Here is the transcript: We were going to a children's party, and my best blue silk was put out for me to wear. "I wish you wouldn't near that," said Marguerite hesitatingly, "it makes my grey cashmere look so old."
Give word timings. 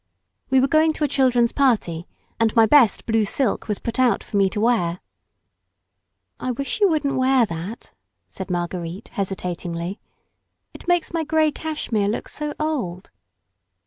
We 0.49 0.59
were 0.59 0.67
going 0.67 0.93
to 0.93 1.03
a 1.03 1.07
children's 1.07 1.51
party, 1.51 2.07
and 2.39 2.55
my 2.55 2.65
best 2.65 3.05
blue 3.05 3.23
silk 3.23 3.67
was 3.67 3.77
put 3.77 3.99
out 3.99 4.23
for 4.23 4.35
me 4.35 4.49
to 4.49 4.59
wear. 4.59 4.99
"I 6.39 6.49
wish 6.49 6.81
you 6.81 6.89
wouldn't 6.89 7.19
near 7.21 7.45
that," 7.45 7.93
said 8.27 8.49
Marguerite 8.49 9.09
hesitatingly, 9.09 9.99
"it 10.73 10.87
makes 10.87 11.13
my 11.13 11.23
grey 11.23 11.51
cashmere 11.51 12.07
look 12.09 12.29
so 12.29 12.55
old." 12.59 13.11